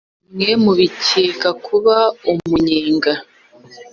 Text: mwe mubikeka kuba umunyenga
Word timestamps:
mwe 0.33 0.51
mubikeka 0.63 1.49
kuba 1.65 1.95
umunyenga 2.31 3.13